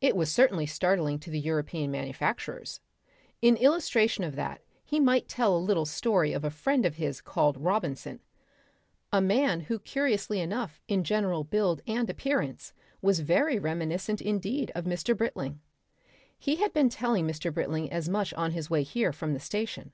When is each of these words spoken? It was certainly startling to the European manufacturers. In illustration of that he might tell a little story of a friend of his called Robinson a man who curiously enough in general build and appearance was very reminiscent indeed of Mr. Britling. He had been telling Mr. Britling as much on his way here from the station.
It 0.00 0.14
was 0.14 0.30
certainly 0.30 0.66
startling 0.66 1.18
to 1.18 1.30
the 1.30 1.40
European 1.40 1.90
manufacturers. 1.90 2.78
In 3.42 3.56
illustration 3.56 4.22
of 4.22 4.36
that 4.36 4.62
he 4.84 5.00
might 5.00 5.26
tell 5.26 5.56
a 5.56 5.58
little 5.58 5.84
story 5.84 6.32
of 6.32 6.44
a 6.44 6.48
friend 6.50 6.86
of 6.86 6.94
his 6.94 7.20
called 7.20 7.56
Robinson 7.56 8.20
a 9.12 9.20
man 9.20 9.62
who 9.62 9.80
curiously 9.80 10.40
enough 10.40 10.80
in 10.86 11.02
general 11.02 11.42
build 11.42 11.82
and 11.88 12.08
appearance 12.08 12.72
was 13.02 13.18
very 13.18 13.58
reminiscent 13.58 14.20
indeed 14.20 14.70
of 14.76 14.84
Mr. 14.84 15.16
Britling. 15.16 15.58
He 16.38 16.54
had 16.54 16.72
been 16.72 16.88
telling 16.88 17.26
Mr. 17.26 17.52
Britling 17.52 17.90
as 17.90 18.08
much 18.08 18.32
on 18.34 18.52
his 18.52 18.70
way 18.70 18.84
here 18.84 19.12
from 19.12 19.32
the 19.34 19.40
station. 19.40 19.90